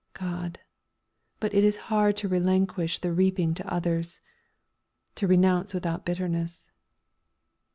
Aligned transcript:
God! 0.13 0.57
but 1.39 1.53
it 1.53 1.63
is 1.63 1.77
hard 1.91 2.17
to 2.17 2.27
relinquish 2.27 2.97
the 2.97 3.13
reaping 3.13 3.53
to 3.53 3.71
others! 3.71 4.19
"To 5.13 5.27
renounce 5.27 5.75
without 5.75 6.05
bitterness!" 6.05 6.71